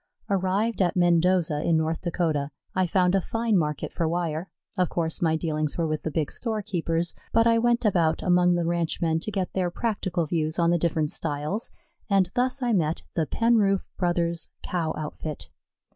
[0.31, 4.49] Arrived at Mendoza, in North Dakota, I found a fine market for wire.
[4.75, 8.65] Of course my dealings were with the big storekeepers, but I went about among the
[8.65, 11.69] ranchmen to get their practical views on the different styles,
[12.09, 15.51] and thus I met the Penroof Brothers' Cow outfit.